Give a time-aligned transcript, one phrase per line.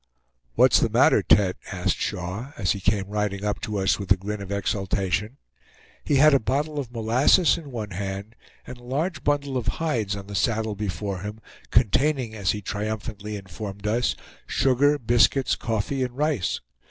[0.55, 4.17] "What's the matter, Tete?" asked Shaw, as he came riding up to us with a
[4.17, 5.37] grin of exultation.
[6.03, 8.35] He had a bottle of molasses in one hand,
[8.65, 13.35] and a large bundle of hides on the saddle before him, containing, as he triumphantly
[13.35, 14.15] informed us,
[14.47, 16.61] sugar, biscuits, coffee, and rice.